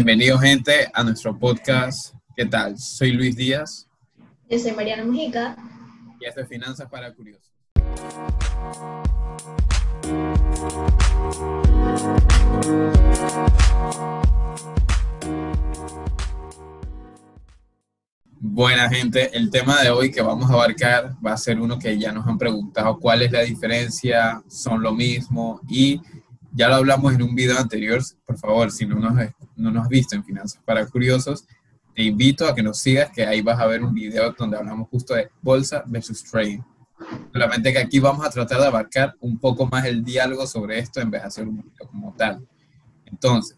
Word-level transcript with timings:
Bienvenido 0.00 0.38
gente 0.38 0.88
a 0.94 1.02
nuestro 1.02 1.36
podcast. 1.36 2.14
¿Qué 2.36 2.46
tal? 2.46 2.78
Soy 2.78 3.10
Luis 3.10 3.34
Díaz. 3.34 3.88
Yo 4.48 4.56
soy 4.56 4.70
Mariana 4.70 5.04
Mujica. 5.04 5.56
Y 6.20 6.24
esto 6.24 6.40
es 6.40 6.48
Finanzas 6.48 6.88
para 6.88 7.12
Curiosos. 7.12 7.52
Buena 18.38 18.88
gente, 18.88 19.36
el 19.36 19.50
tema 19.50 19.82
de 19.82 19.90
hoy 19.90 20.12
que 20.12 20.22
vamos 20.22 20.48
a 20.48 20.52
abarcar 20.52 21.16
va 21.26 21.32
a 21.32 21.36
ser 21.36 21.58
uno 21.58 21.76
que 21.76 21.98
ya 21.98 22.12
nos 22.12 22.24
han 22.24 22.38
preguntado 22.38 23.00
cuál 23.00 23.22
es 23.22 23.32
la 23.32 23.40
diferencia, 23.40 24.44
son 24.46 24.80
lo 24.80 24.94
mismo 24.94 25.60
y 25.68 26.00
ya 26.52 26.68
lo 26.68 26.76
hablamos 26.76 27.12
en 27.14 27.22
un 27.22 27.34
video 27.34 27.58
anterior, 27.58 28.00
por 28.24 28.38
favor, 28.38 28.70
si 28.70 28.86
no 28.86 28.94
nos, 28.94 29.18
no 29.58 29.70
nos 29.70 29.84
has 29.84 29.88
visto 29.88 30.16
en 30.16 30.24
Finanzas 30.24 30.62
para 30.64 30.86
Curiosos, 30.86 31.46
te 31.94 32.02
invito 32.04 32.46
a 32.46 32.54
que 32.54 32.62
nos 32.62 32.78
sigas, 32.78 33.10
que 33.10 33.26
ahí 33.26 33.42
vas 33.42 33.58
a 33.58 33.66
ver 33.66 33.82
un 33.82 33.92
video 33.92 34.32
donde 34.32 34.56
hablamos 34.56 34.88
justo 34.88 35.14
de 35.14 35.28
bolsa 35.42 35.82
versus 35.86 36.22
trading. 36.22 36.60
Solamente 37.32 37.72
que 37.72 37.78
aquí 37.78 37.98
vamos 37.98 38.24
a 38.24 38.30
tratar 38.30 38.60
de 38.60 38.66
abarcar 38.66 39.14
un 39.20 39.38
poco 39.38 39.66
más 39.66 39.84
el 39.84 40.04
diálogo 40.04 40.46
sobre 40.46 40.78
esto 40.78 41.00
en 41.00 41.10
vez 41.10 41.22
de 41.22 41.28
hacer 41.28 41.48
un 41.48 41.56
video 41.56 41.88
como 41.90 42.14
tal. 42.14 42.46
Entonces, 43.04 43.56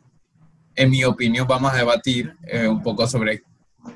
en 0.75 0.91
mi 0.91 1.05
opinión, 1.05 1.47
vamos 1.47 1.73
a 1.73 1.77
debatir 1.77 2.35
eh, 2.47 2.67
un 2.67 2.83
poco 2.83 3.07
sobre 3.07 3.43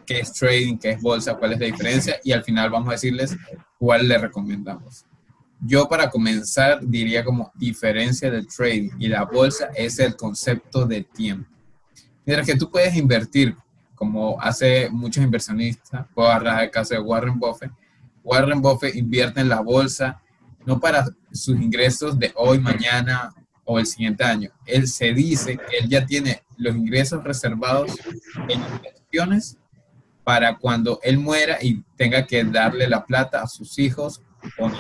qué 0.05 0.21
es 0.21 0.33
trading, 0.33 0.77
qué 0.77 0.91
es 0.91 1.01
bolsa, 1.01 1.35
cuál 1.37 1.53
es 1.53 1.61
la 1.61 1.67
diferencia 1.67 2.17
y 2.23 2.33
al 2.33 2.43
final 2.43 2.71
vamos 2.71 2.89
a 2.89 2.93
decirles 2.93 3.37
cuál 3.79 4.09
le 4.09 4.19
recomendamos. 4.19 5.07
Yo 5.61 5.89
para 5.89 6.11
comenzar 6.11 6.81
diría 6.83 7.25
como 7.25 7.51
diferencia 7.55 8.31
del 8.31 8.47
trading 8.47 8.91
y 8.99 9.09
la 9.09 9.25
bolsa 9.25 9.71
es 9.75 9.99
el 9.99 10.17
concepto 10.17 10.85
de 10.85 11.05
tiempo. 11.05 11.54
Mientras 12.25 12.47
que 12.47 12.57
tú 12.57 12.71
puedes 12.71 12.95
invertir, 12.97 13.57
como 13.95 14.41
hace 14.41 14.89
muchos 14.91 15.23
inversionistas, 15.23 16.07
puedo 16.15 16.29
agarrar 16.29 16.65
el 16.65 16.71
caso 16.71 16.95
de 16.95 17.01
Warren 17.01 17.39
Buffett, 17.39 17.71
Warren 18.23 18.61
Buffett 18.61 18.95
invierte 18.97 19.41
en 19.41 19.49
la 19.49 19.61
bolsa 19.61 20.21
no 20.65 20.81
para 20.81 21.07
sus 21.31 21.61
ingresos 21.61 22.19
de 22.19 22.33
hoy, 22.37 22.59
mañana 22.59 23.35
o 23.65 23.79
el 23.79 23.87
siguiente 23.87 24.25
año. 24.25 24.51
Él 24.65 24.89
se 24.89 25.13
dice 25.13 25.59
que 25.59 25.79
él 25.79 25.89
ya 25.89 26.07
tiene 26.07 26.43
los 26.57 26.75
ingresos 26.75 27.23
reservados 27.23 27.93
en 28.49 28.63
inversiones 28.63 29.59
para 30.23 30.57
cuando 30.57 31.01
él 31.03 31.19
muera 31.19 31.59
y 31.61 31.83
tenga 31.97 32.27
que 32.27 32.43
darle 32.45 32.89
la 32.89 33.05
plata 33.05 33.43
a 33.43 33.47
sus 33.47 33.79
hijos 33.79 34.23
o 34.59 34.71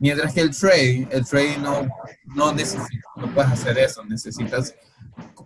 Mientras 0.00 0.32
que 0.32 0.40
el 0.40 0.56
trading, 0.56 1.06
el 1.10 1.26
trading 1.26 1.58
no, 1.60 1.86
no 2.24 2.54
necesita, 2.54 3.06
no 3.16 3.34
puedes 3.34 3.52
hacer 3.52 3.76
eso, 3.76 4.02
necesitas 4.02 4.74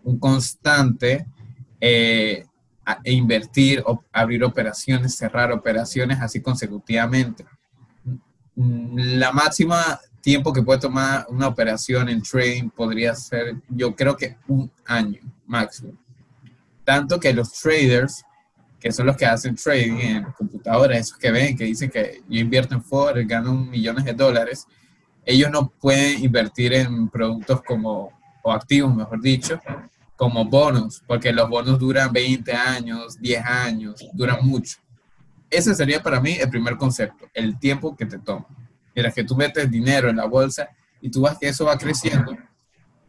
un 0.04 0.18
constante 0.18 1.26
eh, 1.80 2.44
e 3.02 3.12
invertir, 3.12 3.82
o 3.86 4.04
abrir 4.12 4.44
operaciones, 4.44 5.16
cerrar 5.16 5.50
operaciones 5.52 6.20
así 6.20 6.40
consecutivamente. 6.40 7.44
La 8.54 9.32
máxima 9.32 10.00
tiempo 10.20 10.52
que 10.52 10.62
puede 10.62 10.80
tomar 10.80 11.26
una 11.28 11.48
operación 11.48 12.08
en 12.08 12.22
trading 12.22 12.70
podría 12.70 13.14
ser, 13.14 13.56
yo 13.68 13.94
creo 13.94 14.16
que 14.16 14.36
un 14.48 14.70
año 14.86 15.20
máximo. 15.46 15.92
Tanto 16.84 17.18
que 17.18 17.32
los 17.32 17.52
traders 17.52 18.24
que 18.84 18.92
son 18.92 19.06
los 19.06 19.16
que 19.16 19.24
hacen 19.24 19.56
trading 19.56 19.96
en 19.98 20.24
computadoras, 20.32 20.98
esos 20.98 21.16
que 21.16 21.30
ven, 21.30 21.56
que 21.56 21.64
dicen 21.64 21.88
que 21.88 22.20
yo 22.28 22.38
invierto 22.38 22.74
en 22.74 22.82
Forex, 22.84 23.26
gano 23.26 23.54
millones 23.54 24.04
de 24.04 24.12
dólares, 24.12 24.66
ellos 25.24 25.50
no 25.50 25.70
pueden 25.70 26.22
invertir 26.22 26.74
en 26.74 27.08
productos 27.08 27.62
como, 27.62 28.12
o 28.42 28.52
activos, 28.52 28.94
mejor 28.94 29.22
dicho, 29.22 29.58
como 30.16 30.44
bonos, 30.44 31.02
porque 31.06 31.32
los 31.32 31.48
bonos 31.48 31.78
duran 31.78 32.12
20 32.12 32.52
años, 32.52 33.20
10 33.20 33.44
años, 33.44 34.08
duran 34.12 34.38
mucho. 34.42 34.78
Ese 35.50 35.74
sería 35.74 36.02
para 36.02 36.20
mí 36.20 36.32
el 36.32 36.48
primer 36.48 36.76
concepto, 36.76 37.28
el 37.34 37.58
tiempo 37.58 37.96
que 37.96 38.06
te 38.06 38.18
toma. 38.18 38.46
Mientras 38.94 39.14
que 39.14 39.24
tú 39.24 39.36
metes 39.36 39.70
dinero 39.70 40.08
en 40.08 40.16
la 40.16 40.26
bolsa 40.26 40.68
y 41.00 41.10
tú 41.10 41.22
vas 41.22 41.38
que 41.38 41.48
eso 41.48 41.64
va 41.64 41.76
creciendo, 41.76 42.36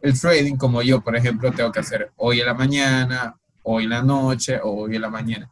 el 0.02 0.18
trading, 0.20 0.56
como 0.56 0.82
yo, 0.82 1.00
por 1.00 1.16
ejemplo, 1.16 1.50
tengo 1.52 1.72
que 1.72 1.80
hacer 1.80 2.12
hoy 2.16 2.40
en 2.40 2.46
la 2.46 2.54
mañana, 2.54 3.36
hoy 3.62 3.84
en 3.84 3.90
la 3.90 4.02
noche 4.02 4.60
o 4.62 4.82
hoy 4.82 4.96
en 4.96 5.02
la 5.02 5.10
mañana. 5.10 5.50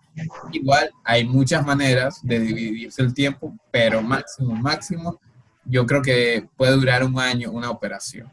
Igual 0.52 0.90
hay 1.02 1.24
muchas 1.24 1.64
maneras 1.66 2.20
de 2.22 2.38
dividirse 2.38 3.02
el 3.02 3.12
tiempo, 3.12 3.56
pero 3.70 4.02
máximo, 4.02 4.54
máximo, 4.54 5.20
yo 5.64 5.86
creo 5.86 6.02
que 6.02 6.48
puede 6.56 6.76
durar 6.76 7.04
un 7.04 7.18
año 7.18 7.50
una 7.50 7.70
operación. 7.70 8.32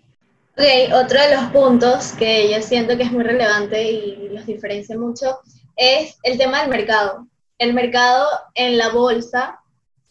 Ok, 0.57 0.66
otro 0.94 1.22
de 1.22 1.34
los 1.34 1.45
puntos 1.51 2.12
que 2.12 2.51
yo 2.51 2.62
siento 2.62 2.97
que 2.97 3.03
es 3.03 3.12
muy 3.12 3.23
relevante 3.23 3.89
y 3.89 4.28
los 4.29 4.45
diferencia 4.45 4.97
mucho 4.97 5.39
es 5.78 6.17
el 6.23 6.38
tema 6.38 6.59
del 6.59 6.69
mercado. 6.69 7.28
El 7.57 7.73
mercado 7.73 8.28
en 8.53 8.78
la 8.78 8.90
bolsa 8.90 9.61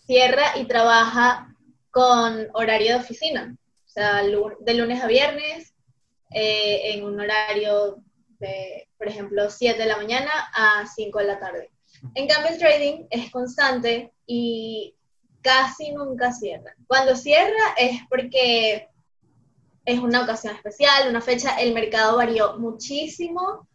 cierra 0.06 0.56
y 0.56 0.64
trabaja 0.64 1.54
con 1.90 2.48
horario 2.54 2.94
de 2.94 3.00
oficina, 3.00 3.54
o 3.84 3.88
sea, 3.88 4.22
de 4.22 4.74
lunes 4.74 5.02
a 5.02 5.06
viernes, 5.08 5.74
eh, 6.30 6.94
en 6.94 7.04
un 7.04 7.20
horario 7.20 7.98
de, 8.38 8.88
por 8.96 9.08
ejemplo, 9.08 9.50
7 9.50 9.78
de 9.78 9.88
la 9.88 9.98
mañana 9.98 10.30
a 10.54 10.86
5 10.86 11.18
de 11.18 11.24
la 11.26 11.38
tarde. 11.38 11.70
En 12.14 12.26
cambio, 12.26 12.50
el 12.50 12.58
trading 12.58 13.04
es 13.10 13.30
constante 13.30 14.14
y 14.26 14.94
casi 15.42 15.92
nunca 15.92 16.32
cierra. 16.32 16.74
Cuando 16.86 17.14
cierra 17.14 17.74
es 17.76 18.00
porque 18.08 18.89
es 19.84 19.98
una 19.98 20.22
ocasión 20.22 20.54
especial, 20.54 21.08
una 21.08 21.20
fecha, 21.20 21.54
el 21.60 21.74
mercado 21.74 22.16
varió 22.16 22.58
muchísimo. 22.58 23.66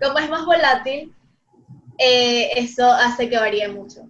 Como 0.00 0.18
es 0.18 0.30
más 0.30 0.46
volátil, 0.46 1.14
eh, 1.98 2.50
eso 2.56 2.90
hace 2.90 3.28
que 3.28 3.36
varíe 3.36 3.68
mucho. 3.68 4.08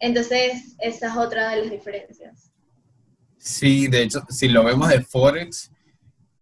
Entonces, 0.00 0.74
esa 0.78 1.08
es 1.08 1.16
otra 1.16 1.50
de 1.50 1.62
las 1.62 1.70
diferencias. 1.70 2.52
Sí, 3.36 3.86
de 3.86 4.02
hecho, 4.02 4.22
si 4.28 4.48
lo 4.48 4.64
vemos 4.64 4.88
de 4.88 5.00
Forex, 5.00 5.70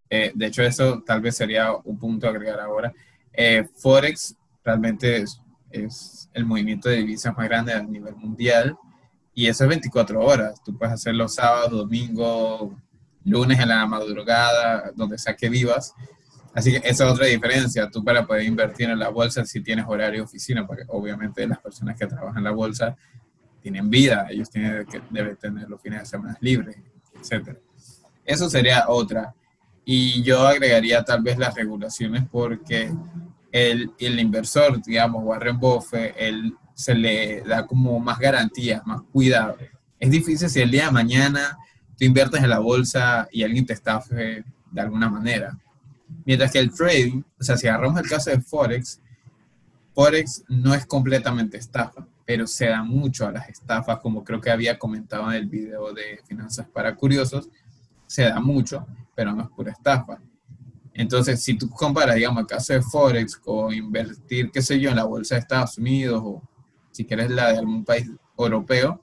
eh, 0.08 0.32
de 0.34 0.46
hecho, 0.46 0.62
eso 0.62 1.02
tal 1.04 1.20
vez 1.20 1.36
sería 1.36 1.72
un 1.84 1.98
punto 1.98 2.26
a 2.26 2.30
agregar 2.30 2.60
ahora. 2.60 2.92
Eh, 3.32 3.68
Forex 3.76 4.34
realmente 4.64 5.24
es, 5.70 6.30
el 6.32 6.46
movimiento 6.46 6.88
de 6.88 6.96
divisas 6.96 7.36
más 7.36 7.46
grande 7.48 7.74
a 7.74 7.82
nivel 7.82 8.16
mundial 8.16 8.76
y 9.34 9.46
eso 9.46 9.64
es 9.64 9.68
24 9.68 10.20
horas. 10.20 10.62
Tú 10.64 10.76
puedes 10.76 10.94
hacerlo 10.94 11.28
sábado, 11.28 11.78
domingo, 11.78 12.74
lunes 13.26 13.58
en 13.60 13.68
la 13.68 13.86
madrugada, 13.86 14.92
donde 14.94 15.18
sea 15.18 15.34
que 15.36 15.48
vivas. 15.48 15.94
Así 16.54 16.70
que 16.70 16.78
esa 16.78 17.04
es 17.04 17.12
otra 17.12 17.26
diferencia. 17.26 17.90
Tú 17.90 18.02
para 18.02 18.26
poder 18.26 18.44
invertir 18.44 18.88
en 18.88 18.98
la 18.98 19.10
bolsa 19.10 19.44
si 19.44 19.60
tienes 19.60 19.84
horario 19.86 20.20
de 20.20 20.24
oficina, 20.24 20.66
porque 20.66 20.84
obviamente 20.88 21.46
las 21.46 21.58
personas 21.58 21.98
que 21.98 22.06
trabajan 22.06 22.38
en 22.38 22.44
la 22.44 22.52
bolsa 22.52 22.96
tienen 23.60 23.90
vida, 23.90 24.26
ellos 24.30 24.48
tienen 24.48 24.86
que, 24.86 25.02
deben 25.10 25.36
tener 25.36 25.68
los 25.68 25.82
fines 25.82 26.00
de 26.00 26.06
semana 26.06 26.38
libres, 26.40 26.76
etc. 27.20 27.58
Eso 28.24 28.48
sería 28.48 28.84
otra. 28.88 29.34
Y 29.84 30.22
yo 30.22 30.46
agregaría 30.46 31.04
tal 31.04 31.22
vez 31.22 31.36
las 31.36 31.54
regulaciones 31.54 32.24
porque 32.30 32.92
el, 33.52 33.92
el 33.98 34.18
inversor, 34.18 34.80
digamos, 34.82 35.24
Warren 35.24 35.58
Buffett, 35.58 36.14
él 36.16 36.54
se 36.74 36.94
le 36.94 37.42
da 37.42 37.66
como 37.66 37.98
más 37.98 38.18
garantías, 38.18 38.86
más 38.86 39.02
cuidado. 39.12 39.56
Es 39.98 40.10
difícil 40.10 40.48
si 40.48 40.60
el 40.60 40.70
día 40.70 40.86
de 40.86 40.92
mañana 40.92 41.58
tú 41.98 42.04
inviertes 42.04 42.42
en 42.42 42.50
la 42.50 42.58
bolsa 42.58 43.28
y 43.30 43.42
alguien 43.42 43.66
te 43.66 43.72
estafe 43.72 44.44
de 44.70 44.80
alguna 44.80 45.08
manera. 45.08 45.58
Mientras 46.24 46.52
que 46.52 46.58
el 46.58 46.72
trading, 46.72 47.22
o 47.38 47.42
sea, 47.42 47.56
si 47.56 47.66
agarramos 47.66 48.00
el 48.00 48.08
caso 48.08 48.30
de 48.30 48.40
Forex, 48.40 49.00
Forex 49.94 50.44
no 50.48 50.74
es 50.74 50.86
completamente 50.86 51.56
estafa, 51.56 52.06
pero 52.24 52.46
se 52.46 52.66
da 52.66 52.82
mucho 52.82 53.26
a 53.26 53.32
las 53.32 53.48
estafas, 53.48 53.98
como 54.00 54.22
creo 54.22 54.40
que 54.40 54.50
había 54.50 54.78
comentado 54.78 55.30
en 55.30 55.36
el 55.36 55.46
video 55.46 55.92
de 55.92 56.20
Finanzas 56.26 56.66
para 56.68 56.94
Curiosos, 56.94 57.48
se 58.06 58.22
da 58.22 58.38
mucho 58.40 58.86
pero 59.16 59.32
no 59.32 59.42
es 59.42 59.48
pura 59.48 59.72
estafa. 59.72 60.20
Entonces, 60.92 61.42
si 61.42 61.54
tú 61.54 61.68
comparas, 61.70 62.14
digamos, 62.14 62.42
el 62.42 62.46
caso 62.46 62.74
de 62.74 62.82
Forex 62.82 63.36
con 63.36 63.74
invertir, 63.74 64.50
qué 64.52 64.62
sé 64.62 64.78
yo, 64.78 64.90
en 64.90 64.96
la 64.96 65.04
bolsa 65.04 65.34
de 65.34 65.40
Estados 65.40 65.78
Unidos 65.78 66.22
o 66.24 66.42
si 66.92 67.04
quieres 67.04 67.30
la 67.30 67.52
de 67.52 67.58
algún 67.58 67.84
país 67.84 68.08
europeo, 68.38 69.02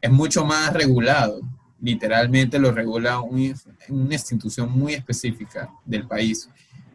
es 0.00 0.10
mucho 0.10 0.44
más 0.44 0.72
regulado. 0.72 1.40
Literalmente 1.80 2.58
lo 2.58 2.72
regula 2.72 3.20
una 3.20 4.14
institución 4.14 4.70
muy 4.70 4.94
específica 4.94 5.72
del 5.84 6.06
país. 6.06 6.48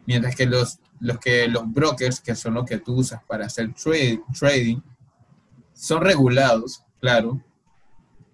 Mientras 0.06 0.36
que 0.36 0.46
los, 0.46 0.78
los, 1.00 1.18
que 1.18 1.48
los 1.48 1.70
brokers, 1.72 2.20
que 2.20 2.34
son 2.34 2.54
los 2.54 2.64
que 2.64 2.78
tú 2.78 2.94
usas 2.94 3.22
para 3.24 3.46
hacer 3.46 3.72
trading, 3.74 4.80
son 5.72 6.02
regulados, 6.02 6.82
claro, 7.00 7.40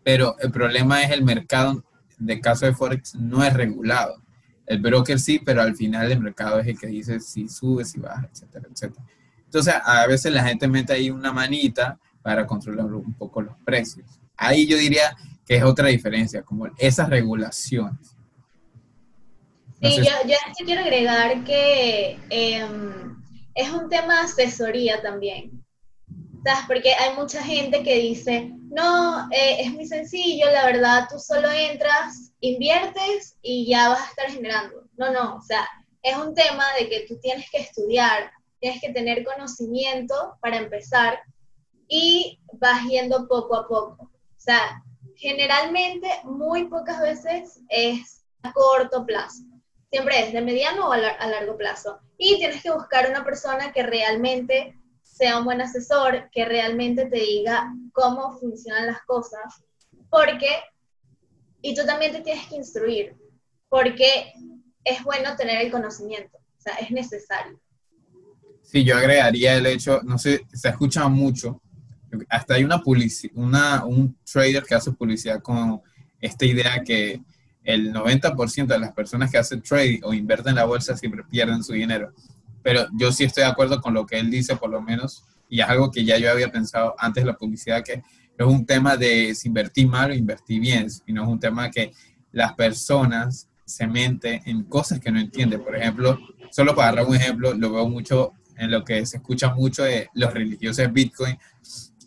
pero 0.05 0.37
el 0.41 0.51
problema 0.51 1.03
es 1.03 1.11
el 1.11 1.25
mercado 1.25 1.85
de 2.19 2.41
caso 2.41 2.67
de 2.67 2.75
Forex 2.75 3.15
no 3.15 3.43
es 3.43 3.53
regulado. 3.53 4.23
El 4.67 4.81
broker 4.81 5.19
sí, 5.19 5.41
pero 5.45 5.61
al 5.61 5.75
final 5.75 6.11
el 6.11 6.21
mercado 6.21 6.61
es 6.61 6.67
el 6.69 6.79
que 6.79 6.87
dice 6.87 7.21
si 7.21 7.49
sube, 7.49 7.85
si 7.85 7.99
baja, 7.99 8.29
etcétera, 8.33 8.69
etcétera. 8.71 9.05
Entonces, 9.45 9.75
a 9.85 10.07
veces 10.07 10.33
la 10.33 10.45
gente 10.45 10.67
mete 10.69 10.93
ahí 10.93 11.11
una 11.11 11.33
manita 11.33 11.99
para 12.23 12.47
controlar 12.47 12.87
un 12.87 13.13
poco 13.15 13.43
los 13.43 13.57
precios. 13.65 14.22
Ahí 14.37 14.67
yo 14.67 14.77
diría 14.77 15.17
que 15.47 15.57
es 15.57 15.63
otra 15.63 15.89
diferencia, 15.89 16.43
como 16.43 16.67
esas 16.79 17.09
regulaciones. 17.09 18.17
sí, 19.81 19.97
yo, 19.97 20.13
yo 20.27 20.65
quiero 20.65 20.83
agregar 20.83 21.45
que 21.45 22.19
em, 22.31 23.23
es 23.55 23.71
un 23.71 23.89
tema 23.89 24.15
de 24.15 24.21
asesoría 24.23 25.03
también. 25.03 25.65
¿Sabes? 26.45 26.65
Porque 26.67 26.93
hay 26.93 27.15
mucha 27.15 27.41
gente 27.43 27.85
que 27.85 27.97
dice, 27.99 28.51
no, 28.73 29.29
eh, 29.31 29.61
es 29.61 29.73
muy 29.73 29.87
sencillo, 29.87 30.47
la 30.51 30.67
verdad, 30.67 31.07
tú 31.11 31.19
solo 31.19 31.49
entras, 31.51 32.33
inviertes 32.41 33.37
y 33.43 33.69
ya 33.69 33.91
vas 33.91 34.01
a 34.01 34.11
estar 34.11 34.31
generando. 34.31 34.89
No, 34.97 35.13
no, 35.13 35.37
o 35.37 35.43
sea, 35.43 35.69
es 36.03 36.17
un 36.17 36.35
tema 36.35 36.65
de 36.79 36.89
que 36.89 37.07
tú 37.07 37.19
tienes 37.21 37.49
que 37.51 37.59
estudiar, 37.59 38.31
tienes 38.61 38.81
que 38.81 38.93
tener 38.93 39.25
conocimiento 39.25 40.37
para 40.41 40.57
empezar 40.57 41.21
y 41.87 42.41
vas 42.55 42.83
yendo 42.89 43.29
poco 43.29 43.57
a 43.57 43.69
poco. 43.69 44.12
Sea, 44.43 44.83
generalmente 45.15 46.09
muy 46.25 46.65
pocas 46.65 47.01
veces 47.01 47.61
es 47.69 48.25
a 48.43 48.53
corto 48.53 49.07
plazo. 49.07 49.45
Siempre 49.89 50.19
es 50.19 50.33
de 50.33 50.41
mediano 50.41 50.89
o 50.89 50.93
a, 50.93 50.99
largo 50.99 51.57
plazo. 51.57 52.01
Y 52.19 52.39
tienes 52.39 52.61
que 52.61 52.73
buscar 52.73 53.09
una 53.09 53.25
persona 53.25 53.73
que 53.73 53.85
realmente 53.85 54.77
sea 55.01 55.39
un 55.39 55.45
buen 55.45 55.61
asesor, 55.61 56.29
que 56.33 56.45
realmente 56.45 57.07
te 57.07 57.21
diga 57.21 57.73
cómo 57.93 58.37
funcionan 58.41 58.89
las 58.89 59.03
cosas, 59.03 59.63
porque, 60.11 60.49
y 61.61 61.77
tú 61.77 61.87
también 61.87 62.11
te 62.11 62.23
tienes 62.23 62.49
que 62.49 62.57
instruir, 62.57 63.15
porque 63.69 64.33
es 64.83 65.05
bueno 65.05 65.37
tener 65.37 65.61
el 65.61 65.71
conocimiento, 65.71 66.37
o 66.39 66.61
sea, 66.61 66.75
es 66.77 66.91
necesario. 66.91 67.61
Sí, 68.63 68.83
yo 68.83 68.97
agregaría 68.97 69.55
el 69.55 69.67
hecho, 69.67 70.01
no 70.03 70.19
sé, 70.19 70.47
se 70.53 70.69
escucha 70.69 71.07
mucho, 71.07 71.62
hasta 72.29 72.55
hay 72.55 72.65
una 72.65 72.83
una, 73.35 73.85
un 73.85 74.17
trader 74.31 74.65
que 74.65 74.75
hace 74.75 74.93
publicidad 74.93 75.41
con 75.43 75.81
esta 76.21 76.45
idea 76.45 76.83
que 76.83 77.21
el 77.65 77.93
90% 77.93 78.67
de 78.67 78.79
las 78.79 78.93
personas 78.93 79.31
que 79.31 79.39
hacen 79.39 79.63
trade 79.63 80.01
o 80.03 80.13
invierten 80.13 80.51
en 80.51 80.57
la 80.57 80.65
bolsa 80.65 80.97
siempre 80.97 81.23
pierden 81.25 81.63
su 81.63 81.73
dinero. 81.73 82.13
Pero 82.63 82.87
yo 82.97 83.13
sí 83.13 83.25
estoy 83.25 83.45
de 83.45 83.51
acuerdo 83.51 83.81
con 83.81 83.95
lo 83.95 84.07
que 84.07 84.19
él 84.19 84.31
dice, 84.31 84.57
por 84.57 84.71
lo 84.71 84.81
menos, 84.81 85.25
y 85.49 85.61
es 85.61 85.69
algo 85.69 85.91
que 85.91 86.05
ya 86.05 86.19
yo 86.19 86.31
había 86.31 86.51
pensado 86.51 86.95
antes 86.99 87.23
de 87.25 87.31
la 87.31 87.37
publicidad, 87.37 87.83
que 87.85 88.03
es 88.39 88.47
un 88.47 88.65
tema 88.65 88.97
de 88.97 89.35
si 89.35 89.49
invertir 89.49 89.87
mal 89.87 90.11
o 90.11 90.15
invertir 90.15 90.61
bien, 90.61 90.91
sino 90.91 91.23
es 91.23 91.29
un 91.29 91.39
tema 91.39 91.71
que 91.71 91.93
las 92.33 92.55
personas 92.55 93.49
se 93.65 93.87
mente 93.87 94.43
en 94.47 94.65
cosas 94.65 94.99
que 95.01 95.11
no 95.11 95.21
entienden. 95.21 95.63
Por 95.63 95.77
ejemplo, 95.77 96.19
solo 96.51 96.75
para 96.75 96.97
dar 96.97 97.07
un 97.07 97.15
ejemplo, 97.15 97.55
lo 97.55 97.73
veo 97.73 97.89
mucho 97.89 98.33
en 98.57 98.71
lo 98.71 98.85
que 98.85 99.05
se 99.07 99.19
escucha 99.19 99.55
mucho 99.55 99.83
de 99.83 100.09
los 100.15 100.33
religiosos 100.33 100.93
Bitcoin, 100.93 101.37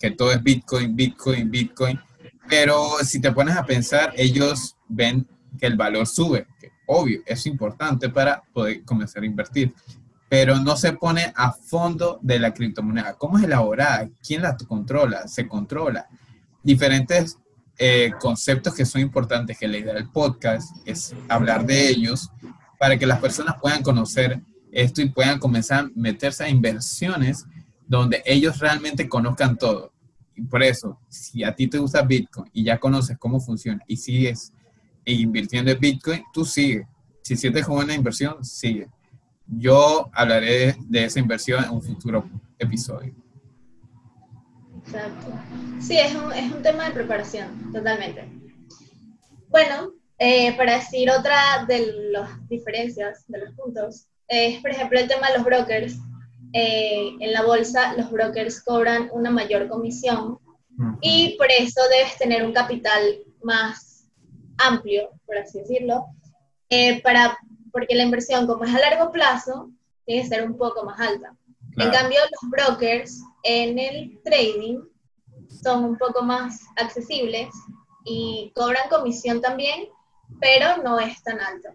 que 0.05 0.11
todo 0.11 0.31
es 0.31 0.43
Bitcoin, 0.43 0.95
Bitcoin, 0.95 1.49
Bitcoin. 1.49 1.99
Pero 2.47 2.97
si 3.03 3.19
te 3.19 3.31
pones 3.31 3.57
a 3.57 3.65
pensar, 3.65 4.13
ellos 4.15 4.75
ven 4.87 5.27
que 5.59 5.65
el 5.65 5.75
valor 5.75 6.05
sube, 6.05 6.45
que 6.59 6.69
obvio, 6.85 7.21
es 7.25 7.47
importante 7.47 8.09
para 8.09 8.43
poder 8.53 8.83
comenzar 8.83 9.23
a 9.23 9.25
invertir, 9.25 9.73
pero 10.29 10.59
no 10.59 10.77
se 10.77 10.93
pone 10.93 11.33
a 11.35 11.51
fondo 11.51 12.19
de 12.21 12.37
la 12.37 12.53
criptomoneda. 12.53 13.15
¿Cómo 13.15 13.39
es 13.39 13.45
elaborada? 13.45 14.07
¿Quién 14.21 14.43
la 14.43 14.55
controla? 14.55 15.27
¿Se 15.27 15.47
controla? 15.47 16.07
Diferentes 16.61 17.39
eh, 17.79 18.11
conceptos 18.19 18.75
que 18.75 18.85
son 18.85 19.01
importantes, 19.01 19.57
que 19.57 19.67
la 19.67 19.77
idea 19.77 19.95
del 19.95 20.11
podcast 20.11 20.69
es 20.85 21.15
hablar 21.29 21.65
de 21.65 21.89
ellos 21.89 22.29
para 22.77 22.99
que 22.99 23.07
las 23.07 23.19
personas 23.19 23.55
puedan 23.59 23.81
conocer 23.81 24.39
esto 24.71 25.01
y 25.01 25.09
puedan 25.09 25.39
comenzar 25.39 25.85
a 25.85 25.89
meterse 25.95 26.43
a 26.43 26.49
inversiones 26.49 27.47
donde 27.87 28.21
ellos 28.23 28.59
realmente 28.59 29.09
conozcan 29.09 29.57
todo. 29.57 29.94
Por 30.49 30.63
eso, 30.63 30.99
si 31.07 31.43
a 31.43 31.55
ti 31.55 31.67
te 31.67 31.77
gusta 31.77 32.01
Bitcoin 32.01 32.49
y 32.53 32.63
ya 32.63 32.77
conoces 32.77 33.17
cómo 33.17 33.39
funciona 33.39 33.81
y 33.87 33.97
sigues 33.97 34.53
invirtiendo 35.05 35.71
en 35.71 35.79
Bitcoin, 35.79 36.23
tú 36.33 36.43
sigue. 36.45 36.87
Si 37.21 37.35
sientes 37.35 37.65
como 37.65 37.79
una 37.79 37.93
inversión, 37.93 38.43
sigue. 38.43 38.87
Yo 39.47 40.09
hablaré 40.13 40.75
de 40.79 41.05
esa 41.05 41.19
inversión 41.19 41.63
en 41.63 41.69
un 41.71 41.81
futuro 41.81 42.29
episodio. 42.59 43.13
Exacto. 44.83 45.33
Sí, 45.79 45.97
es 45.97 46.13
un, 46.15 46.31
es 46.31 46.51
un 46.51 46.61
tema 46.61 46.85
de 46.85 46.91
preparación, 46.91 47.71
totalmente. 47.71 48.27
Bueno, 49.49 49.93
eh, 50.17 50.55
para 50.57 50.75
decir 50.75 51.09
otra 51.09 51.65
de 51.67 52.11
las 52.11 52.47
diferencias, 52.47 53.25
de 53.27 53.39
los 53.39 53.53
puntos, 53.55 54.07
es, 54.27 54.61
por 54.61 54.71
ejemplo, 54.71 54.99
el 54.99 55.07
tema 55.07 55.27
de 55.29 55.37
los 55.37 55.45
brokers. 55.45 55.97
Eh, 56.57 57.17
en 57.19 57.33
la 57.33 57.43
bolsa, 57.43 57.93
los 57.97 58.09
brokers 58.09 58.63
cobran 58.63 59.09
una 59.11 59.29
mayor 59.29 59.67
comisión 59.67 60.39
y 61.01 61.35
por 61.37 61.47
eso 61.51 61.81
debes 61.89 62.17
tener 62.17 62.45
un 62.45 62.53
capital 62.53 63.01
más 63.43 64.07
amplio, 64.57 65.09
por 65.25 65.37
así 65.37 65.59
decirlo, 65.59 66.05
eh, 66.69 67.01
para, 67.01 67.37
porque 67.73 67.93
la 67.93 68.03
inversión, 68.03 68.47
como 68.47 68.63
es 68.63 68.73
a 68.73 68.79
largo 68.79 69.11
plazo, 69.11 69.69
tiene 70.05 70.21
que 70.21 70.29
ser 70.29 70.49
un 70.49 70.57
poco 70.57 70.85
más 70.85 70.97
alta. 70.97 71.35
En 71.75 71.91
cambio, 71.91 72.21
los 72.21 72.49
brokers 72.49 73.21
en 73.43 73.77
el 73.77 74.21
trading 74.23 74.79
son 75.61 75.83
un 75.83 75.97
poco 75.97 76.23
más 76.23 76.61
accesibles 76.77 77.49
y 78.05 78.53
cobran 78.55 78.87
comisión 78.89 79.41
también, 79.41 79.89
pero 80.39 80.81
no 80.81 81.01
es 81.01 81.21
tan 81.21 81.41
alto. 81.41 81.67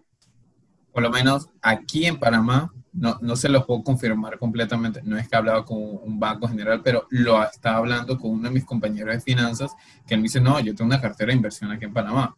Por 0.91 1.03
lo 1.03 1.11
menos 1.11 1.49
aquí 1.61 2.07
en 2.07 2.19
Panamá, 2.19 2.73
no, 2.93 3.17
no 3.21 3.35
se 3.35 3.49
lo 3.49 3.65
puedo 3.65 3.83
confirmar 3.83 4.37
completamente, 4.37 5.01
no 5.03 5.17
es 5.17 5.27
que 5.27 5.35
he 5.35 5.37
hablado 5.37 5.65
con 5.65 5.77
un 5.77 6.19
banco 6.19 6.47
general, 6.47 6.81
pero 6.83 7.07
lo 7.09 7.41
estaba 7.43 7.77
hablando 7.77 8.17
con 8.17 8.31
uno 8.31 8.49
de 8.49 8.53
mis 8.53 8.65
compañeros 8.65 9.15
de 9.15 9.21
finanzas, 9.21 9.71
que 10.05 10.15
él 10.15 10.19
me 10.19 10.23
dice, 10.23 10.41
no, 10.41 10.59
yo 10.59 10.75
tengo 10.75 10.89
una 10.89 11.01
cartera 11.01 11.29
de 11.29 11.35
inversión 11.35 11.71
aquí 11.71 11.85
en 11.85 11.93
Panamá. 11.93 12.35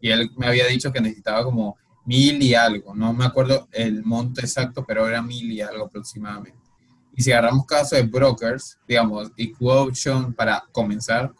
Y 0.00 0.10
él 0.10 0.30
me 0.36 0.46
había 0.46 0.66
dicho 0.66 0.92
que 0.92 1.00
necesitaba 1.00 1.44
como 1.44 1.76
mil 2.06 2.42
y 2.42 2.54
algo, 2.54 2.94
no 2.94 3.12
me 3.12 3.26
acuerdo 3.26 3.68
el 3.72 4.02
monto 4.02 4.40
exacto, 4.40 4.84
pero 4.86 5.06
era 5.06 5.20
mil 5.20 5.52
y 5.52 5.60
algo 5.60 5.86
aproximadamente. 5.86 6.58
Y 7.14 7.22
si 7.22 7.32
agarramos 7.32 7.66
caso 7.66 7.96
de 7.96 8.02
brokers, 8.02 8.78
digamos, 8.88 9.30
Option 9.58 10.32
para 10.32 10.64
comenzar, 10.72 11.32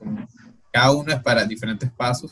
cada 0.72 0.92
uno 0.92 1.12
es 1.12 1.20
para 1.20 1.44
diferentes 1.44 1.90
pasos, 1.90 2.30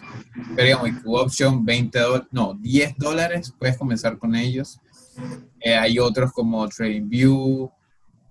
pero 0.54 0.82
digamos, 0.82 1.02
Option 1.06 1.64
20 1.64 1.98
dólares, 1.98 2.28
no, 2.30 2.54
10 2.54 2.96
dólares, 2.98 3.54
puedes 3.58 3.78
comenzar 3.78 4.18
con 4.18 4.34
ellos. 4.34 4.78
Eh, 5.60 5.74
hay 5.74 5.98
otros 5.98 6.32
como 6.32 6.68
TradingView, 6.68 7.70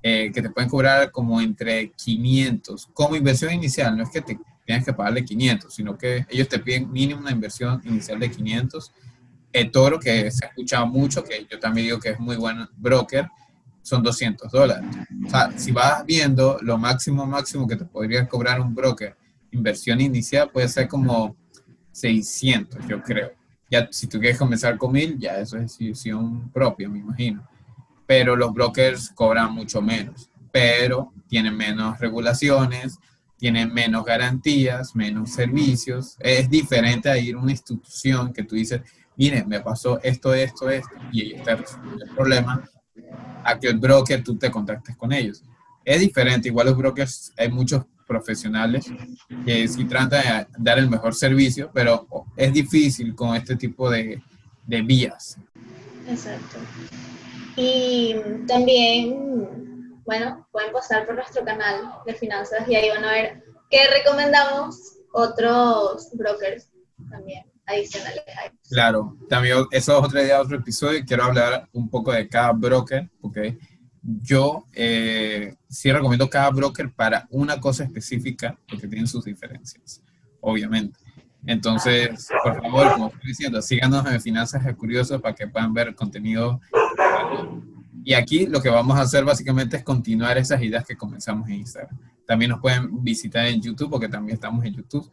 eh, 0.01 0.31
que 0.33 0.41
te 0.41 0.49
pueden 0.49 0.69
cobrar 0.69 1.11
como 1.11 1.41
entre 1.41 1.91
500, 1.91 2.87
como 2.93 3.15
inversión 3.15 3.53
inicial, 3.53 3.97
no 3.97 4.03
es 4.03 4.09
que 4.09 4.21
te 4.21 4.39
tienes 4.65 4.85
que 4.85 4.93
pagarle 4.93 5.23
500, 5.23 5.73
sino 5.73 5.97
que 5.97 6.25
ellos 6.29 6.47
te 6.47 6.59
piden 6.59 6.91
mínimo 6.91 7.21
una 7.21 7.31
inversión 7.31 7.81
inicial 7.85 8.19
de 8.19 8.29
500. 8.29 8.91
El 9.53 9.71
Toro, 9.71 9.99
que 9.99 10.29
se 10.29 10.45
ha 10.45 10.49
escuchado 10.49 10.85
mucho, 10.87 11.23
que 11.23 11.47
yo 11.49 11.57
también 11.57 11.87
digo 11.87 11.99
que 11.99 12.09
es 12.09 12.19
muy 12.19 12.35
buen 12.35 12.67
broker, 12.75 13.27
son 13.81 14.03
200 14.03 14.51
dólares. 14.51 14.85
Si 15.55 15.71
vas 15.71 16.05
viendo 16.05 16.57
lo 16.61 16.77
máximo, 16.77 17.25
máximo 17.25 17.65
que 17.65 17.77
te 17.77 17.85
podría 17.85 18.27
cobrar 18.27 18.59
un 18.59 18.75
broker, 18.75 19.15
inversión 19.51 20.01
inicial 20.01 20.49
puede 20.51 20.67
ser 20.67 20.87
como 20.87 21.37
600, 21.93 22.85
yo 22.87 23.01
creo. 23.01 23.36
Ya 23.69 23.87
si 23.91 24.07
tú 24.07 24.19
quieres 24.19 24.37
comenzar 24.37 24.77
con 24.77 24.91
1000, 24.91 25.19
ya 25.19 25.39
eso 25.39 25.57
es 25.57 25.77
decisión 25.77 26.49
propia, 26.51 26.87
me 26.87 26.99
imagino. 26.99 27.47
Pero 28.05 28.35
los 28.35 28.53
brokers 28.53 29.09
cobran 29.09 29.53
mucho 29.53 29.81
menos, 29.81 30.29
pero 30.51 31.11
tienen 31.27 31.55
menos 31.55 31.99
regulaciones, 31.99 32.97
tienen 33.37 33.73
menos 33.73 34.05
garantías, 34.05 34.95
menos 34.95 35.31
servicios. 35.31 36.15
Es 36.19 36.49
diferente 36.49 37.09
a 37.09 37.17
ir 37.17 37.35
a 37.35 37.39
una 37.39 37.51
institución 37.51 38.33
que 38.33 38.43
tú 38.43 38.55
dices, 38.55 38.81
mire, 39.15 39.43
me 39.45 39.59
pasó 39.59 39.99
esto, 40.01 40.33
esto, 40.33 40.69
esto, 40.69 40.95
y 41.11 41.21
ahí 41.21 41.33
está 41.33 41.51
el 41.53 42.09
problema 42.15 42.63
a 43.43 43.59
que 43.59 43.67
el 43.67 43.77
broker 43.77 44.23
tú 44.23 44.37
te 44.37 44.49
contactes 44.49 44.95
con 44.95 45.11
ellos. 45.11 45.43
Es 45.83 45.99
diferente, 45.99 46.49
igual 46.49 46.67
los 46.67 46.77
brokers, 46.77 47.33
hay 47.37 47.49
muchos 47.49 47.85
profesionales 48.07 48.85
que 49.45 49.67
sí 49.67 49.85
tratan 49.85 50.09
de 50.21 50.47
dar 50.57 50.79
el 50.79 50.89
mejor 50.89 51.13
servicio, 51.13 51.69
pero 51.73 52.07
es 52.35 52.53
difícil 52.53 53.13
con 53.13 53.35
este 53.35 53.55
tipo 53.55 53.89
de, 53.89 54.21
de 54.65 54.81
vías. 54.81 55.37
Exacto. 56.07 56.57
Y 57.55 58.15
también, 58.47 60.01
bueno, 60.05 60.47
pueden 60.51 60.71
pasar 60.71 61.05
por 61.05 61.15
nuestro 61.15 61.43
canal 61.43 61.91
de 62.05 62.13
finanzas 62.13 62.67
y 62.67 62.75
ahí 62.75 62.89
van 62.89 63.03
a 63.03 63.11
ver 63.11 63.43
que 63.69 63.79
recomendamos 63.87 64.97
otros 65.11 66.09
brokers 66.13 66.69
también 67.09 67.43
adicionales 67.65 68.21
Claro, 68.69 69.17
también 69.29 69.57
eso 69.71 69.97
es 69.97 70.05
otra 70.05 70.23
idea, 70.23 70.41
otro 70.41 70.57
episodio. 70.57 71.03
Quiero 71.05 71.25
hablar 71.25 71.67
un 71.73 71.89
poco 71.89 72.11
de 72.11 72.27
cada 72.27 72.51
broker, 72.53 73.09
porque 73.21 73.57
yo 74.07 74.65
eh, 74.73 75.55
sí 75.67 75.91
recomiendo 75.91 76.29
cada 76.29 76.49
broker 76.49 76.91
para 76.93 77.27
una 77.29 77.59
cosa 77.59 77.83
específica, 77.83 78.57
porque 78.69 78.87
tienen 78.87 79.07
sus 79.07 79.25
diferencias, 79.25 80.01
obviamente. 80.39 80.97
Entonces, 81.45 82.27
por 82.43 82.61
favor, 82.61 82.93
como 82.93 83.07
estoy 83.07 83.27
diciendo, 83.27 83.61
síganos 83.61 84.05
en 84.09 84.21
Finanzas 84.21 84.63
Curiosos 84.75 85.21
para 85.21 85.35
que 85.35 85.47
puedan 85.47 85.73
ver 85.73 85.93
contenido. 85.93 86.59
Y 88.03 88.13
aquí 88.13 88.47
lo 88.47 88.61
que 88.61 88.69
vamos 88.69 88.97
a 88.97 89.01
hacer 89.01 89.25
básicamente 89.25 89.77
es 89.77 89.83
continuar 89.83 90.37
esas 90.37 90.61
ideas 90.61 90.85
que 90.85 90.95
comenzamos 90.95 91.47
en 91.49 91.55
Instagram. 91.55 91.97
También 92.25 92.51
nos 92.51 92.61
pueden 92.61 93.03
visitar 93.03 93.45
en 93.45 93.61
YouTube, 93.61 93.89
porque 93.89 94.09
también 94.09 94.35
estamos 94.35 94.63
en 94.65 94.73
YouTube 94.73 95.09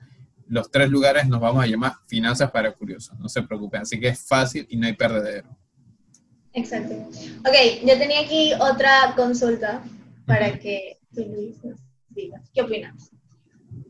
los 0.48 0.70
tres 0.70 0.90
lugares 0.90 1.26
nos 1.28 1.40
vamos 1.40 1.62
a 1.62 1.66
llamar 1.66 1.94
Finanzas 2.06 2.50
para 2.50 2.72
Curiosos, 2.72 3.18
no 3.18 3.28
se 3.28 3.42
preocupen, 3.42 3.82
así 3.82 3.98
que 3.98 4.08
es 4.08 4.20
fácil 4.20 4.66
y 4.68 4.76
no 4.76 4.86
hay 4.86 4.92
perdedero. 4.92 5.48
Exacto. 6.54 6.94
Ok, 7.40 7.82
yo 7.84 7.98
tenía 7.98 8.20
aquí 8.20 8.52
otra 8.54 9.12
consulta 9.16 9.82
para 10.26 10.58
que 10.58 10.98
tú 11.12 11.24
Luis 11.26 11.62
nos 11.64 11.80
digas. 12.10 12.42
¿Qué 12.54 12.62
opinas? 12.62 13.10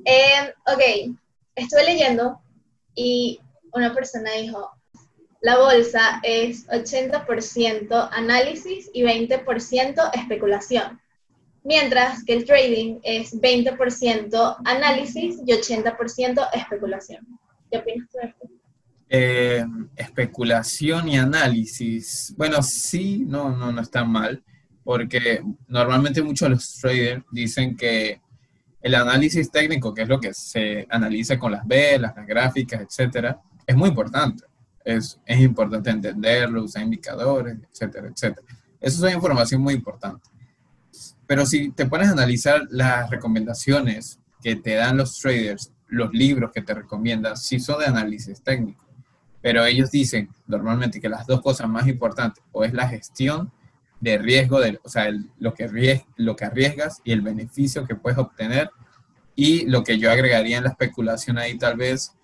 Eh, 0.05 0.53
ok, 0.67 1.15
estuve 1.55 1.85
leyendo 1.85 2.41
y 2.95 3.39
una 3.73 3.93
persona 3.95 4.33
dijo, 4.33 4.71
la 5.43 5.59
bolsa 5.59 6.21
es 6.23 6.67
80% 6.69 8.09
análisis 8.13 8.91
y 8.95 9.03
20% 9.03 10.11
especulación, 10.15 11.01
mientras 11.65 12.25
que 12.25 12.33
el 12.33 12.47
trading 12.47 13.01
es 13.03 13.35
20% 13.35 14.57
análisis 14.65 15.37
y 15.45 15.53
80% 15.53 16.49
especulación. 16.55 17.27
¿Qué 17.71 17.79
opinas 17.79 18.09
tú 18.11 18.19
de 18.19 18.29
esto? 18.29 18.44
Eh, 19.17 19.65
especulación 19.95 21.09
y 21.09 21.17
análisis. 21.17 22.35
Bueno, 22.37 22.61
sí, 22.65 23.25
no, 23.25 23.57
no, 23.57 23.71
no 23.71 23.81
está 23.81 24.05
mal, 24.05 24.43
porque 24.83 25.41
normalmente 25.69 26.21
muchos 26.21 26.49
de 26.49 26.55
los 26.57 26.75
traders 26.81 27.25
dicen 27.31 27.77
que 27.77 28.21
el 28.81 28.95
análisis 28.97 29.53
técnico, 29.53 29.95
que 29.95 30.03
es 30.03 30.09
lo 30.09 30.19
que 30.19 30.35
se 30.35 30.89
analiza 30.91 31.39
con 31.39 31.53
las 31.53 31.65
velas, 31.65 32.13
las 32.17 32.27
gráficas, 32.27 32.81
etcétera, 32.81 33.41
es 33.65 33.77
muy 33.77 33.91
importante. 33.91 34.47
Es, 34.85 35.21
es 35.25 35.39
importante 35.39 35.91
entenderlo, 35.91 36.65
usar 36.65 36.83
indicadores, 36.83 37.57
etcétera, 37.71 38.09
etcétera. 38.09 38.47
Eso 38.81 39.07
es 39.07 39.15
información 39.15 39.61
muy 39.63 39.75
importante. 39.75 40.29
Pero 41.25 41.47
si 41.47 41.71
te 41.71 41.87
pones 41.87 42.09
a 42.09 42.13
analizar 42.13 42.63
las 42.69 43.09
recomendaciones 43.11 44.19
que 44.43 44.57
te 44.57 44.75
dan 44.75 44.97
los 44.97 45.21
traders, 45.21 45.73
los 45.87 46.13
libros 46.13 46.51
que 46.53 46.63
te 46.63 46.75
recomiendan, 46.75 47.37
sí 47.37 47.61
son 47.61 47.79
de 47.79 47.87
análisis 47.87 48.43
técnico. 48.43 48.84
Pero 49.45 49.63
ellos 49.67 49.91
dicen 49.91 50.31
normalmente 50.47 51.03
que 51.03 51.09
las 51.11 51.27
dos 51.27 51.43
cosas 51.43 51.69
más 51.69 51.87
importantes 51.87 52.43
o 52.51 52.65
es 52.65 52.73
la 52.73 52.89
gestión 52.89 53.53
de 54.01 54.17
riesgo, 54.17 54.59
de, 54.59 54.81
o 54.83 54.89
sea, 54.89 55.11
lo, 55.39 55.53
que 55.53 56.03
lo 56.17 56.35
que 56.35 56.45
arriesgas 56.47 57.03
y 57.05 57.13
el 57.13 57.21
beneficio 57.21 57.87
que 57.87 57.95
puedes 57.95 58.19
obtener. 58.19 58.71
Y 59.37 59.67
lo 59.67 59.85
que 59.85 59.99
yo 59.99 60.11
agregaría 60.11 60.57
en 60.57 60.65
la 60.65 60.71
especulación 60.71 61.37
ahí 61.37 61.59
tal 61.59 61.77
vez, 61.77 62.15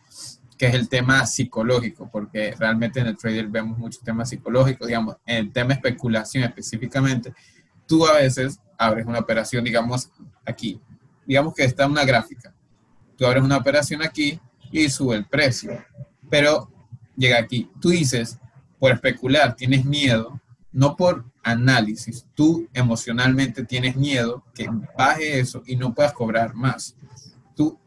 que 0.56 0.68
es 0.68 0.74
el 0.74 0.88
tema 0.88 1.26
psicológico, 1.26 2.08
porque 2.10 2.54
realmente 2.58 3.00
en 3.00 3.08
el 3.08 3.18
trader 3.18 3.48
vemos 3.48 3.76
muchos 3.76 4.02
temas 4.02 4.30
psicológicos, 4.30 4.86
digamos, 4.86 5.16
en 5.26 5.36
el 5.36 5.52
tema 5.52 5.74
especulación 5.74 6.44
específicamente, 6.44 7.34
tú 7.86 8.06
a 8.06 8.14
veces 8.14 8.60
abres 8.78 9.04
una 9.04 9.18
operación, 9.18 9.62
digamos, 9.62 10.10
aquí, 10.46 10.80
digamos 11.26 11.52
que 11.52 11.64
está 11.64 11.86
una 11.86 12.06
gráfica, 12.06 12.54
tú 13.18 13.26
abres 13.26 13.42
una 13.42 13.58
operación 13.58 14.00
aquí 14.00 14.40
y 14.72 14.88
sube 14.88 15.16
el 15.16 15.26
precio, 15.26 15.84
pero 16.30 16.79
llega 17.20 17.38
aquí. 17.38 17.70
Tú 17.80 17.90
dices, 17.90 18.38
por 18.78 18.92
especular, 18.92 19.54
tienes 19.54 19.84
miedo, 19.84 20.40
no 20.72 20.96
por 20.96 21.24
análisis, 21.42 22.26
tú 22.34 22.66
emocionalmente 22.72 23.64
tienes 23.64 23.96
miedo 23.96 24.42
que 24.54 24.68
baje 24.96 25.38
eso 25.38 25.62
y 25.66 25.76
no 25.76 25.94
puedas 25.94 26.12
cobrar 26.12 26.54
más. 26.54 26.96
Tú 27.54 27.78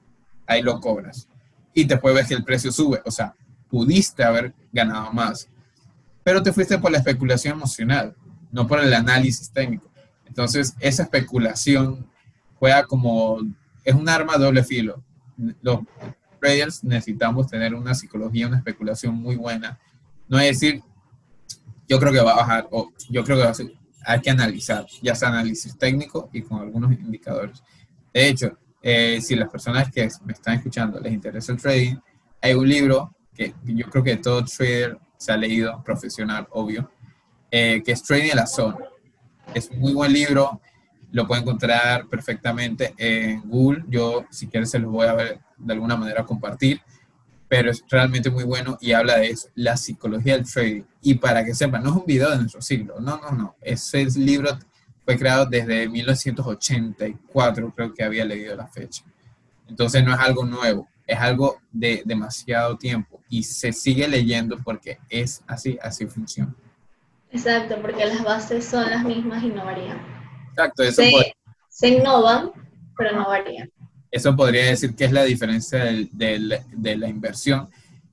ahí 0.45 0.61
lo 0.61 0.79
cobras 0.79 1.27
y 1.73 1.83
después 1.83 2.13
ves 2.13 2.27
que 2.27 2.35
el 2.35 2.43
precio 2.43 2.71
sube, 2.71 3.01
o 3.05 3.11
sea, 3.11 3.33
pudiste 3.69 4.23
haber 4.23 4.53
ganado 4.71 5.11
más, 5.11 5.47
pero 6.23 6.43
te 6.43 6.53
fuiste 6.53 6.77
por 6.77 6.91
la 6.91 6.99
especulación 6.99 7.55
emocional, 7.55 8.15
no 8.51 8.67
por 8.67 8.79
el 8.79 8.93
análisis 8.93 9.49
técnico. 9.49 9.89
Entonces, 10.27 10.75
esa 10.79 11.03
especulación 11.03 12.07
juega 12.59 12.85
como, 12.85 13.39
es 13.83 13.95
un 13.95 14.07
arma 14.07 14.37
doble 14.37 14.63
filo. 14.63 15.03
Los 15.61 15.79
traders 16.43 16.83
necesitamos 16.83 17.47
tener 17.47 17.73
una 17.73 17.93
psicología, 17.93 18.47
una 18.47 18.57
especulación 18.57 19.15
muy 19.15 19.35
buena. 19.37 19.79
No 20.27 20.37
es 20.39 20.59
decir, 20.59 20.81
yo 21.87 21.99
creo 21.99 22.11
que 22.11 22.19
va 22.19 22.31
a 22.33 22.35
bajar 22.35 22.67
o 22.71 22.91
yo 23.09 23.23
creo 23.23 23.37
que 23.37 23.43
va 23.43 23.51
a 23.51 23.53
ser, 23.53 23.71
hay 24.05 24.19
que 24.19 24.29
analizar, 24.29 24.85
ya 25.01 25.15
sea 25.15 25.29
análisis 25.29 25.77
técnico 25.77 26.29
y 26.33 26.41
con 26.41 26.59
algunos 26.59 26.91
indicadores. 26.91 27.63
De 28.13 28.27
hecho, 28.27 28.57
eh, 28.81 29.21
si 29.21 29.35
las 29.35 29.49
personas 29.49 29.89
que 29.89 30.09
me 30.25 30.33
están 30.33 30.55
escuchando 30.55 30.99
les 30.99 31.13
interesa 31.13 31.53
el 31.53 31.61
trading, 31.61 31.95
hay 32.41 32.53
un 32.53 32.67
libro 32.67 33.15
que 33.33 33.53
yo 33.63 33.89
creo 33.89 34.03
que 34.03 34.17
todo 34.17 34.43
trader 34.43 34.97
se 35.17 35.31
ha 35.31 35.37
leído, 35.37 35.81
profesional, 35.83 36.47
obvio, 36.51 36.91
eh, 37.49 37.81
que 37.85 37.93
es 37.93 38.03
Trading 38.03 38.31
en 38.31 38.37
la 38.37 38.45
Zona. 38.47 38.77
Es 39.53 39.69
un 39.69 39.79
muy 39.79 39.93
buen 39.93 40.11
libro, 40.11 40.59
lo 41.11 41.25
pueden 41.25 41.43
encontrar 41.43 42.07
perfectamente 42.07 42.93
en 42.97 43.41
Google. 43.41 43.85
Yo, 43.87 44.25
si 44.29 44.47
quieres, 44.47 44.71
se 44.71 44.79
los 44.79 44.91
voy 44.91 45.07
a 45.07 45.13
ver 45.13 45.39
de 45.63 45.73
alguna 45.73 45.95
manera 45.95 46.25
compartir, 46.25 46.81
pero 47.47 47.69
es 47.69 47.83
realmente 47.89 48.29
muy 48.29 48.43
bueno 48.43 48.77
y 48.81 48.93
habla 48.93 49.17
de 49.17 49.29
eso, 49.29 49.49
la 49.55 49.77
psicología 49.77 50.35
del 50.35 50.51
trading. 50.51 50.83
Y 51.01 51.15
para 51.15 51.45
que 51.45 51.53
sepan, 51.53 51.83
no 51.83 51.91
es 51.91 51.95
un 51.97 52.05
video 52.05 52.29
de 52.31 52.37
nuestro 52.37 52.61
siglo, 52.61 52.99
no, 52.99 53.17
no, 53.17 53.31
no. 53.31 53.55
Ese 53.61 54.05
libro 54.19 54.57
fue 55.05 55.17
creado 55.17 55.45
desde 55.45 55.87
1984, 55.89 57.73
creo 57.75 57.93
que 57.93 58.03
había 58.03 58.25
leído 58.25 58.55
la 58.55 58.67
fecha. 58.67 59.03
Entonces 59.67 60.03
no 60.03 60.13
es 60.13 60.19
algo 60.19 60.45
nuevo, 60.45 60.87
es 61.05 61.19
algo 61.19 61.61
de 61.71 62.01
demasiado 62.05 62.77
tiempo 62.77 63.21
y 63.29 63.43
se 63.43 63.73
sigue 63.73 64.07
leyendo 64.07 64.57
porque 64.63 64.99
es 65.09 65.43
así, 65.47 65.77
así 65.81 66.05
funciona. 66.05 66.53
Exacto, 67.31 67.77
porque 67.81 68.05
las 68.05 68.23
bases 68.23 68.65
son 68.65 68.89
las 68.89 69.03
mismas 69.03 69.43
y 69.43 69.47
no 69.47 69.65
varían. 69.65 69.99
Exacto, 70.49 70.83
eso 70.83 71.01
se, 71.69 71.87
innovan, 71.87 72.51
pero 72.95 73.17
no 73.17 73.25
varían. 73.25 73.71
Eso 74.13 74.35
podría 74.35 74.67
decir 74.67 74.95
que 74.95 75.05
es 75.05 75.11
la 75.11 75.23
diferencia 75.23 75.85
de 75.85 76.95
la 76.97 77.09
inversión, 77.09 77.67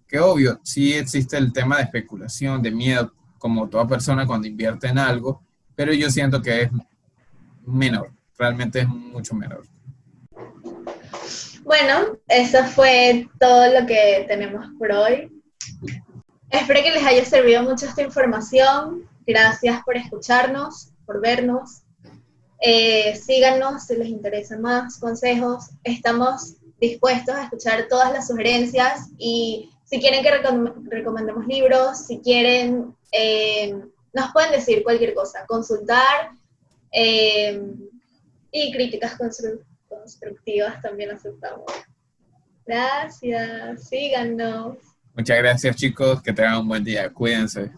que 0.09 0.19
obvio, 0.19 0.59
sí 0.65 0.95
existe 0.95 1.37
el 1.37 1.53
tema 1.53 1.77
de 1.77 1.83
especulación, 1.83 2.63
de 2.63 2.71
miedo, 2.71 3.13
como 3.37 3.69
toda 3.69 3.87
persona 3.87 4.27
cuando 4.27 4.49
invierte 4.49 4.87
en 4.87 4.97
algo, 4.97 5.43
pero 5.75 5.93
yo 5.93 6.09
siento 6.09 6.41
que 6.41 6.63
es 6.63 6.71
menor, 7.67 8.11
realmente 8.39 8.81
es 8.81 8.89
mucho 8.89 9.35
menor. 9.35 9.65
Bueno, 11.65 12.17
eso 12.29 12.65
fue 12.65 13.29
todo 13.39 13.79
lo 13.79 13.87
que 13.87 14.25
tenemos 14.27 14.69
por 14.79 14.93
hoy. 14.93 15.31
Espero 16.49 16.83
que 16.83 16.93
les 16.93 17.05
haya 17.05 17.27
servido 17.27 17.63
mucho 17.63 17.85
esta 17.85 18.01
información. 18.01 19.07
Gracias 19.27 19.83
por 19.85 19.99
escucharnos, 19.99 20.93
por 21.05 21.21
vernos. 21.21 21.83
Eh, 22.61 23.17
síganos 23.17 23.85
si 23.85 23.97
les 23.97 24.09
interesan 24.09 24.61
más 24.61 24.99
consejos. 24.99 25.71
Estamos 25.83 26.57
dispuestos 26.81 27.35
a 27.35 27.45
escuchar 27.45 27.87
todas 27.89 28.13
las 28.13 28.29
sugerencias 28.29 29.09
y 29.19 29.71
si 29.85 30.01
quieren 30.01 30.23
que 30.23 30.31
recomendemos 30.89 31.47
libros, 31.47 32.07
si 32.07 32.21
quieren, 32.21 32.95
eh, 33.13 33.75
nos 34.13 34.33
pueden 34.33 34.53
decir 34.53 34.83
cualquier 34.83 35.15
cosa, 35.15 35.45
consultar 35.47 36.31
eh, 36.93 37.61
y 38.53 38.73
críticas 38.73 39.17
constructivas 39.89 40.81
también 40.81 41.11
aceptamos. 41.11 41.65
Gracias, 42.65 43.89
síganos. 43.89 44.77
Muchas 45.15 45.39
gracias 45.39 45.77
chicos, 45.77 46.23
que 46.23 46.33
tengan 46.33 46.61
un 46.61 46.69
buen 46.69 46.85
día, 46.85 47.13
cuídense. 47.13 47.73